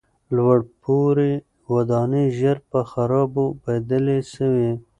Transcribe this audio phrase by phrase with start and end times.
[0.35, 1.33] لوړپوړي
[1.73, 4.71] ودانۍ ژر په خرابو بدلې سوې.